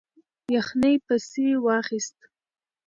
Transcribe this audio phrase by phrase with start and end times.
[0.55, 2.17] یخنۍ پسې واخیست.